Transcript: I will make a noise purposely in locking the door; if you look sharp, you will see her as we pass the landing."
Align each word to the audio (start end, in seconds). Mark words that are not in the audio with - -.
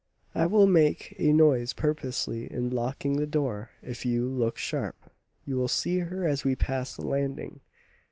I 0.33 0.47
will 0.47 0.65
make 0.65 1.15
a 1.19 1.31
noise 1.31 1.73
purposely 1.73 2.51
in 2.51 2.71
locking 2.71 3.17
the 3.17 3.27
door; 3.27 3.69
if 3.83 4.03
you 4.03 4.27
look 4.27 4.57
sharp, 4.57 4.95
you 5.45 5.57
will 5.57 5.67
see 5.67 5.99
her 5.99 6.27
as 6.27 6.43
we 6.43 6.55
pass 6.55 6.95
the 6.95 7.05
landing." 7.05 7.59